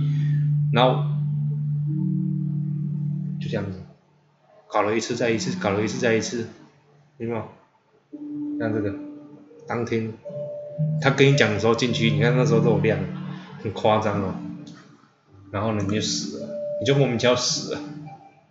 [0.73, 1.05] 然后
[3.41, 3.81] 就这样子。
[4.69, 6.49] 搞了一次再一次，搞了一次再一次，
[7.17, 7.45] 明白吗？
[8.59, 8.95] 像这个，
[9.69, 10.13] 当天
[11.01, 12.99] 他跟你讲的时候进去，你看那时候都量，
[13.63, 14.35] 很夸张哦。
[15.53, 16.49] 然后呢，你就死了，
[16.81, 17.81] 你就莫名其妙死了，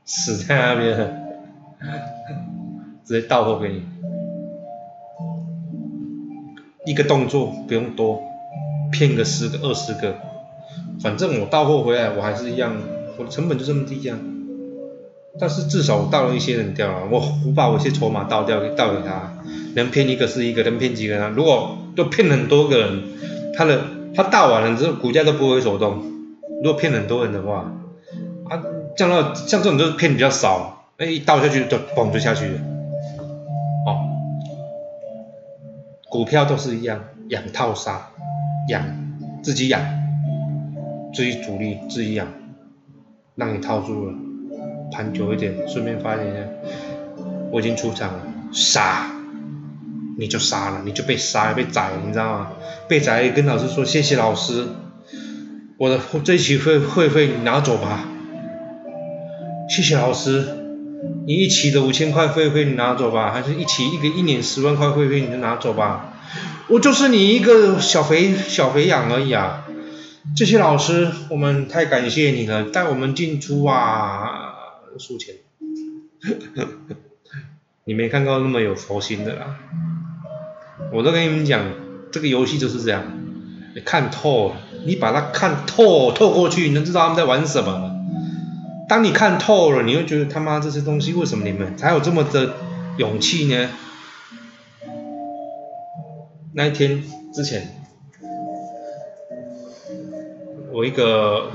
[0.05, 0.95] 死在那边，
[3.03, 3.83] 直接到货给你，
[6.85, 8.21] 一个动作不用多，
[8.91, 10.15] 骗个十个二十个，
[11.01, 12.75] 反正我到货回来我还是一样，
[13.17, 14.15] 我的成本就这么低呀。
[15.39, 19.33] 但是至少我倒了一些人掉了，我我把我一些筹码倒掉倒给他，
[19.75, 21.31] 能骗一个是一个，能骗几个呢？
[21.35, 23.01] 如果都骗很多个人，
[23.55, 23.81] 他的
[24.13, 26.03] 他倒完了之后股价都不会手动。
[26.63, 27.73] 如果骗很多人的话，
[28.49, 28.61] 啊，
[28.95, 32.59] 降到像这种都是骗比较少，那，一倒下去就嘣就下去了。
[36.13, 36.99] 股票都是一样，
[37.30, 38.10] 养套杀，
[38.69, 38.84] 养
[39.41, 39.82] 自己养，
[41.12, 42.28] 自己主力自己养，
[43.34, 44.13] 让你套住了。
[44.91, 46.43] 盘久一点，顺便发现一下，
[47.52, 48.19] 我已经出场了，
[48.52, 49.08] 杀，
[50.19, 52.52] 你就杀了，你就被杀被宰了，你知道吗？
[52.88, 54.67] 被宰跟老师说谢谢老师，
[55.78, 58.06] 我的这期会会费你拿走吧，
[59.67, 60.62] 谢谢老师，
[61.25, 66.13] 你一期的五千块会费你拿走吧，还是一期一个一年十万块会费你就拿走吧，
[66.67, 69.65] 我就是你一个小肥小肥羊而已啊，
[70.36, 74.51] 这些老师我们太感谢你了，带我们进出啊。
[74.99, 75.33] 输钱，
[77.86, 79.57] 你没看到那么有佛心的啦。
[80.91, 81.65] 我都跟你们讲，
[82.12, 83.03] 这个游戏就是这样，
[83.73, 84.53] 你看透，
[84.86, 88.02] 你把它看透透过去，你能知道他们在玩什么。
[88.93, 92.53] 当你看透了，你会觉得他妈这些东西为什么你们才有这么的
[92.99, 93.67] 勇气呢？
[96.53, 97.01] 那一天
[97.34, 97.69] 之前，
[100.71, 101.49] 我一个。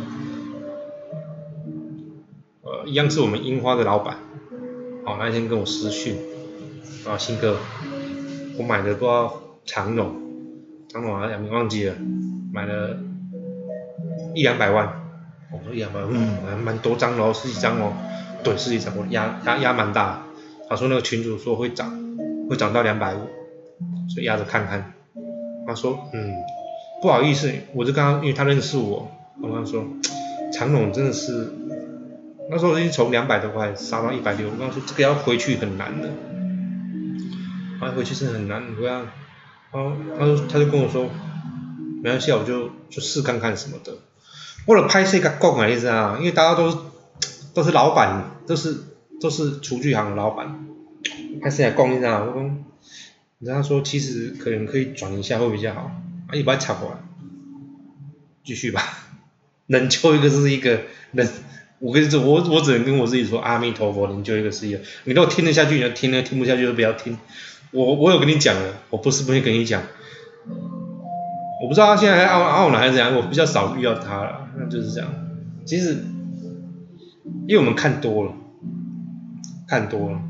[2.84, 4.16] 一样是我们樱花的老板，
[5.04, 6.16] 哦，那天跟我私讯，
[7.06, 7.56] 啊，新哥，
[8.58, 10.12] 我买的不知道长龙，
[10.88, 11.94] 长龙好像忘记了，
[12.52, 12.98] 买了
[14.34, 15.07] 一两百万，
[15.52, 17.92] 我说一两百万，嗯，蛮多张哦，十几张哦，
[18.42, 20.22] 对，十几张，我压压压蛮大，
[20.68, 21.90] 他说那个群主说会涨，
[22.48, 23.20] 会涨到两百五，
[24.08, 24.92] 所以压着看看，
[25.66, 26.34] 他说，嗯，
[27.02, 29.10] 不好意思，我就刚刚因为他认识我，
[29.42, 29.84] 我跟他说，
[30.52, 31.52] 长龙真的是。
[32.50, 36.08] 那时候已经从两百多块杀到一百六，我跟他说这个要回去很难的，
[37.78, 39.00] 啊回去是很难，不要，
[39.70, 41.10] 哦，他说他就跟我说，
[42.02, 43.92] 没关系，我就就试看看什么的，
[44.68, 46.76] 为了拍摄个购买意思啊，因为大家都是
[47.54, 48.76] 都是老板，都是
[49.18, 50.66] 都是厨具行的老板，
[51.40, 52.42] 拍摄个供一下，我说，
[53.38, 55.90] 你跟他说其实可能可以转一下会比较好，
[56.28, 56.96] 啊一般插过来，
[58.44, 58.82] 继续吧，
[59.68, 61.26] 能救一个是一个能。
[61.80, 64.80] 我跟你说，我我只能跟我自己说阿弥陀佛，能救一个是一个。
[65.04, 67.16] 你如果听得下去，你就听；了听不下去就不要听。
[67.70, 69.80] 我我有跟你讲了，我不是不会跟你讲。
[71.60, 75.08] 我不知道他现在还懊懊恼还是怎样，我比较少遇到他了，那就是这样。
[75.64, 76.04] 其实
[77.46, 78.32] 因为我们看多了，
[79.66, 80.20] 看多了，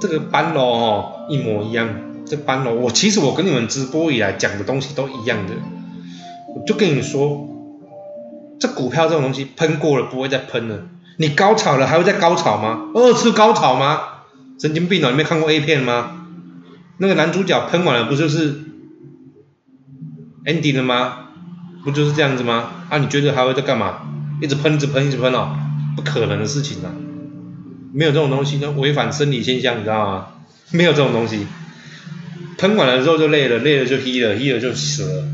[0.00, 1.88] 这个班楼哦一模一样，
[2.24, 5.54] 这班楼我其实我跟你们直播以来讲的东西都一样的，
[6.54, 7.48] 我就跟你说，
[8.60, 10.84] 这股票这种东西喷过了不会再喷了，
[11.18, 12.90] 你高潮了还会再高潮吗？
[12.94, 14.00] 二次高潮吗？
[14.58, 15.10] 神经病哦！
[15.10, 16.26] 你没看过 A 片吗？
[16.96, 18.54] 那个男主角喷完了不就是
[20.46, 21.18] ending 了吗？
[21.84, 22.70] 不就是这样子吗？
[22.88, 23.98] 啊，你觉得还会在干嘛？
[24.40, 25.54] 一直喷，一直喷，一直喷哦，
[25.94, 26.90] 不可能的事情啊！
[27.92, 30.26] 没有这种东西，那违反生理现象，你知道吗？
[30.72, 31.46] 没有这种东西，
[32.58, 35.24] 喷完了之后就累了，累了就 h 了 h 了就死了，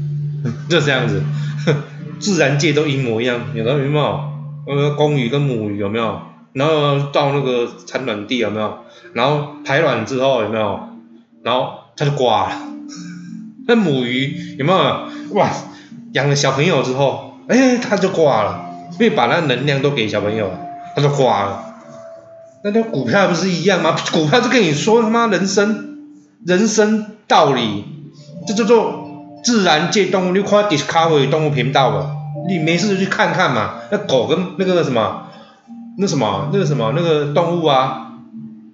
[0.69, 1.23] 就这样子。
[2.21, 4.33] 自然界都一模一样，有没有？
[4.67, 6.21] 呃，公鱼跟母鱼有没有？
[6.53, 8.85] 然后到那个产卵地有没有？
[9.15, 10.79] 然后排卵之后有没有？
[11.43, 12.57] 然后它就挂了。
[13.73, 14.79] 那母鱼有没有？
[15.35, 15.49] 哇，
[16.13, 20.61] 养了小朋友之后，哎，它就挂了，因为把那能量都给小朋友了，
[20.95, 21.65] 它就挂了。
[22.63, 23.97] 那那股票不是一样吗？
[24.13, 26.11] 股票就跟你说他妈人生
[26.45, 27.85] 人生道理，
[28.47, 29.09] 这叫做
[29.43, 30.33] 自然界动物。
[30.33, 32.11] 你看 Discovery 动物频道吧，
[32.49, 33.77] 你没事就去看看嘛。
[33.91, 35.29] 那狗跟那个什么？
[35.99, 38.13] 那什么，那个什么，那个动物啊，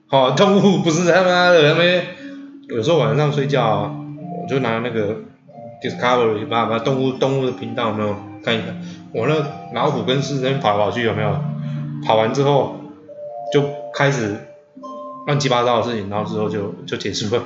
[0.09, 2.03] 好，动物不是他妈的他们，
[2.69, 3.95] 有时候晚上睡觉，
[4.49, 5.15] 我就拿那个
[5.83, 8.81] Discovery 把把动物动物的频道有没有看一看，
[9.13, 9.35] 我那
[9.75, 11.39] 老虎跟狮子跑来跑去有没有？
[12.07, 12.81] 跑完之后
[13.53, 14.39] 就开始
[15.27, 17.43] 乱七八糟的事情，然后之后就就结束了。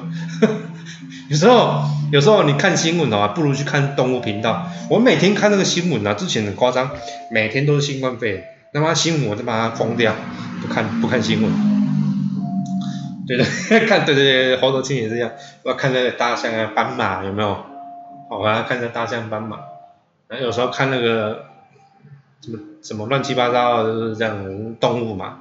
[1.28, 4.68] 有时候有时候你看新闻的话，不如去看动物频道。
[4.88, 6.88] 我每天看那个新闻啊，之前很夸张，
[7.32, 8.44] 每天都是新冠肺炎。
[8.72, 10.14] 他妈新闻我就把它封掉，
[10.60, 11.71] 不看不看新闻。
[13.26, 13.46] 对对，
[13.86, 15.30] 看对对对，猴头青也是这样，
[15.62, 17.56] 我看那个大象啊、斑马有没有？
[18.30, 19.58] 我要看那大象、斑马。
[20.28, 21.44] 然后有时候看那个
[22.40, 25.40] 什么什么乱七八糟的，就是这样动物嘛。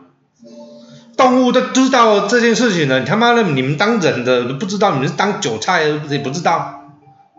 [1.15, 6.77] 动物都知道这件事情了，你他妈的你们当人的不知道，你们是当韭菜也不知道。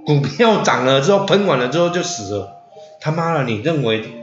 [0.07, 2.63] 股票涨了之后喷完了之后就死了，
[3.01, 4.22] 他妈的你认为？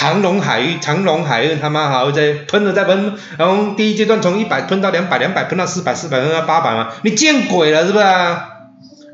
[0.00, 6.90] 长隆海域，长隆海域他妈还会再喷了再喷，然后第一阶段从一百喷到两百，两百喷到四百，四百喷到八百嘛？
[7.02, 8.04] 你见鬼了是不是？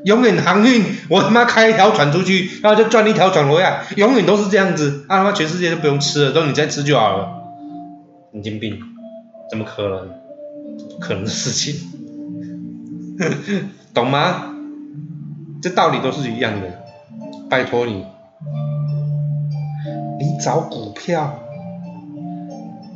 [0.03, 7.29] 永远航运，我他妈开一条船出去，然后就赚一条船回来，永远都是这样子，啊他妈全世界都不用吃了，都你在吃就好了。
[8.31, 8.77] 神经病，
[9.49, 10.09] 怎么可能？
[10.99, 11.73] 可能的事情，
[13.91, 14.53] 懂吗？
[15.63, 16.67] 这道理都是一样的，
[17.49, 18.05] 拜托你。
[20.19, 21.39] 你找股票，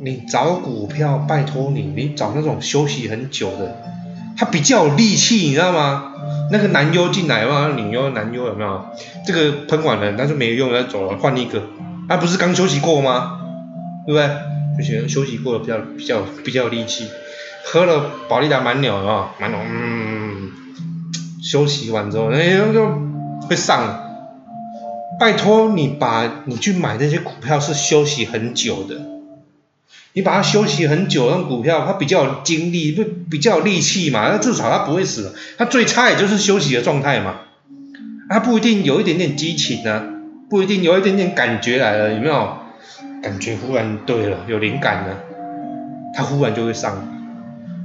[0.00, 3.76] 你找股票，拜托你，你找那种休息很久的，
[4.36, 6.06] 他比较有力气，你知道吗？
[6.52, 8.84] 那个男优进来嘛，女优男优有没有？
[9.26, 11.62] 这个喷完了，那就没有用，要走了，换一个。
[12.08, 13.40] 他不是刚休息过吗？
[14.06, 14.28] 对不对？
[14.78, 17.06] 就觉得休息过了比较比较比较有力气。
[17.64, 20.50] 喝了保利达蛮牛啊，蛮牛，嗯，
[21.42, 22.98] 休息完之后，哎，就
[23.48, 24.09] 会上。
[25.20, 29.02] 拜托你把你去买那些股票是休息很久的，
[30.14, 34.30] 你把它休息很久，那股票它比较有精力，不比较有力气嘛？
[34.32, 37.40] 那至少它不会死，它最差也就是休息的状态嘛。
[38.30, 40.02] 它不一定有一点点激情啊，
[40.48, 42.56] 不一定有一点点感觉来了，有没有？
[43.22, 45.18] 感觉忽然对了，有灵感了，
[46.14, 46.96] 它忽然就会上。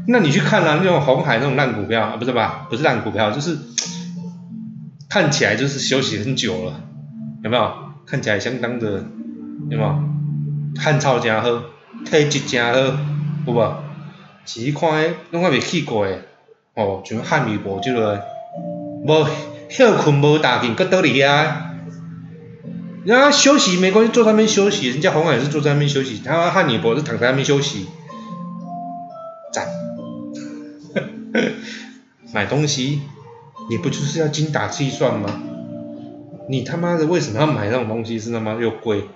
[0.07, 2.65] 那你去看啊，那种红海那种烂股票啊，不是吧？
[2.69, 3.57] 不是烂股票，就是
[5.09, 6.79] 看起来就是休息很久了。
[7.45, 7.71] 有没有？
[8.07, 9.03] 看起来相当的，
[9.69, 9.99] 有没有？
[10.81, 11.47] 汉草真好，
[12.03, 12.71] 体质真好，
[13.45, 13.75] 有无？
[14.45, 16.21] 其实看诶，拢我未去过诶，
[16.73, 18.19] 哦，像汉语博即个，
[19.05, 19.27] 无
[19.69, 21.45] 休困无打紧，搁倒伫遐，
[23.03, 27.85] 人家休息没关系，坐上面休息，人家红海是坐在那边休息，他汉语博是躺在那边休息，
[29.53, 29.67] 赞，
[32.33, 33.01] 买东西，
[33.69, 35.29] 你不就是要精打细算吗？
[36.47, 38.19] 你他妈的为什么要买那种东西？
[38.19, 39.09] 是他妈又贵，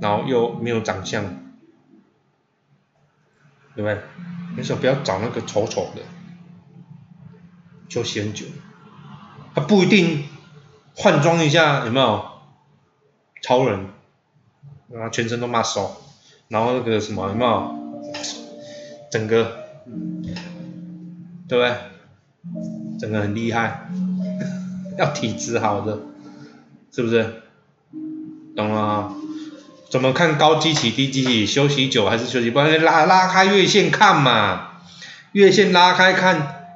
[0.00, 1.24] 然后又没有长相，
[3.74, 4.00] 对不对？
[4.56, 6.02] 你说不要找那个丑丑的，
[7.88, 8.46] 休息很久，
[9.54, 10.24] 他不一定
[10.96, 12.24] 换装一下有没有？
[13.40, 13.86] 超人，
[14.94, 15.96] 啊全身都骂骚
[16.48, 17.76] 然后那个什么有没有？
[19.10, 19.64] 整个，
[21.46, 21.76] 对不对？
[22.98, 23.88] 整个很厉害。
[24.98, 26.00] 要体质好的，
[26.92, 27.42] 是不是？
[28.56, 29.14] 懂了？
[29.88, 31.46] 怎么看高基期低基期？
[31.46, 32.50] 休息久还是休息？
[32.50, 34.82] 不拉拉开月线看嘛，
[35.32, 36.66] 月线拉开看，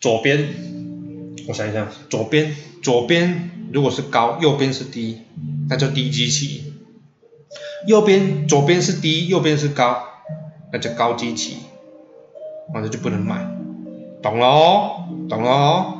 [0.00, 0.48] 左边
[1.46, 5.20] 我想一想，左边左边如果是高，右边是低，
[5.68, 6.62] 那叫低基期；
[7.86, 10.02] 右边左边是低，右边是高，
[10.72, 11.58] 那叫高基期，
[12.74, 13.46] 那就不能买，
[14.22, 15.94] 懂了哦，懂了哦。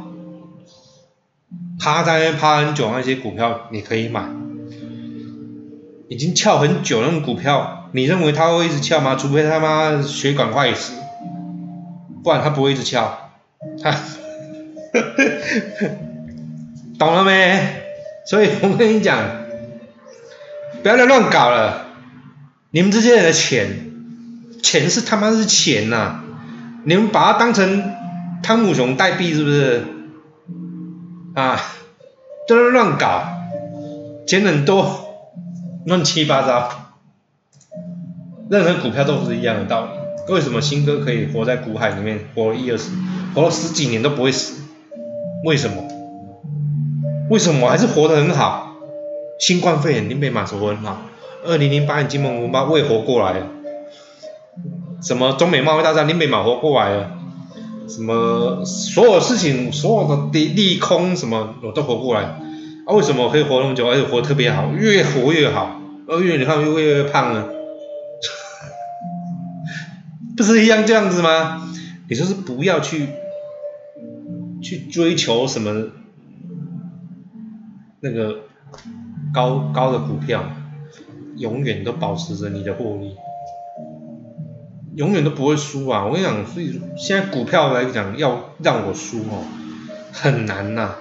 [1.79, 4.25] 趴在那趴很久那些股票你可以买，
[6.09, 9.15] 已经翘很久那种股票，你认为它会一直翘吗？
[9.15, 10.95] 除非他妈血管坏死，
[12.25, 13.31] 不然它不会一直翘，
[13.83, 13.95] 它。
[16.99, 17.83] 懂了没？
[18.27, 19.19] 所以我跟你讲，
[20.83, 21.87] 不要再乱搞了。
[22.71, 23.93] 你们这些人的钱，
[24.63, 26.21] 钱是他妈是钱呐！
[26.85, 27.95] 你们把它当成
[28.43, 29.85] 汤姆熊代币是不是？
[31.39, 31.57] 啊，
[32.49, 33.23] 都是乱搞，
[34.27, 35.15] 钱很多，
[35.87, 36.69] 乱七八糟。
[38.51, 40.33] 任何股票都是一样的道理。
[40.33, 42.91] 为什么新哥可以活在股海里面，活了一二十，
[43.37, 44.65] 活了十几年都不会死？
[45.45, 45.85] 为什么？
[47.31, 48.73] 为什么我还是活得很好？
[49.39, 51.03] 新冠肺炎，你被马活很好。
[51.47, 53.47] 二零零八年金融风暴，我也活过来了。
[55.01, 57.13] 什么中美贸易大战，你被马活过来了。
[57.89, 62.23] 什么所有事情，所有的利利空什么，我都活过来。
[62.23, 65.81] 啊，为什么我可以活那么久，而且活特别好，越活越好？
[66.07, 67.47] 二月你看越越越胖呢，
[70.37, 71.69] 不是一样这样子吗？
[72.09, 73.09] 你就是不要去。
[74.61, 75.87] 去追求什么
[78.01, 78.41] 那个
[79.33, 80.51] 高高的股票，
[81.37, 83.15] 永远都保持着你的获利，
[84.99, 86.05] 永远都不会输啊！
[86.05, 89.45] 我跟你讲，所以现在股票来讲，要让我输哦，
[90.13, 90.97] 很难呐，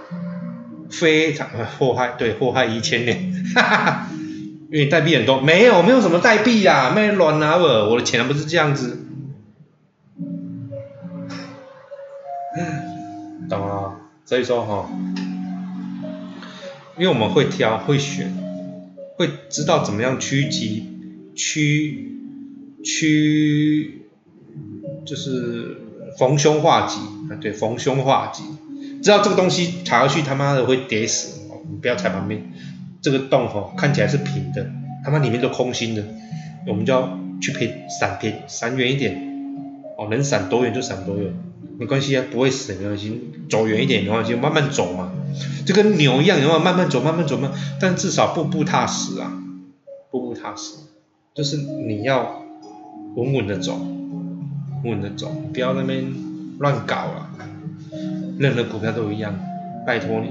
[0.92, 1.48] 非常
[1.80, 4.08] 祸害，对，祸害一千年，哈哈，
[4.72, 9.00] 因为代币很多，没有，没有什么代币呀，没乱拿我，我的钱不是这样子。
[13.50, 13.96] 懂了，
[14.26, 14.88] 所以说哈，
[16.98, 18.32] 因为我们会挑会选，
[19.18, 20.86] 会知道怎么样趋吉
[21.36, 22.14] 趋
[22.88, 24.08] 趋，
[25.06, 25.76] 就是
[26.18, 28.44] 逢凶化吉啊，对，逢凶化吉，
[29.04, 32.42] 知道这个东西踩下去他妈的会跌死，你不要踩旁边，
[33.02, 34.72] 这个洞哈看起来是平的，
[35.04, 36.04] 他妈里面都空心的，
[36.66, 39.14] 我们就要去偏闪偏闪远一点，
[39.98, 41.34] 哦，能闪多远就闪多远。
[41.80, 45.12] 没关系啊，不会死没关系，走远一点没关系，慢慢走嘛，
[45.66, 46.60] 就跟牛一样，有没有？
[46.60, 49.32] 慢慢走，慢慢走嘛，但至少步步踏实啊，
[50.10, 50.74] 步步踏实，
[51.36, 52.47] 就是你要
[53.18, 53.74] 稳稳的走，
[54.84, 56.06] 稳稳的走，不要那边
[56.60, 57.30] 乱搞了，
[58.38, 59.34] 任何股票都一样，
[59.88, 60.30] 拜托你，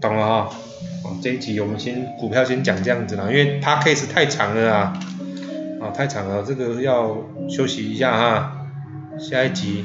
[0.00, 0.50] 懂了哈？
[1.04, 4.98] 哦，这一集我们先股票先讲这样子啦，因为它 case 太长了啊。
[5.80, 8.66] 啊，太长了，这个要休息一下哈，
[9.18, 9.84] 下一集。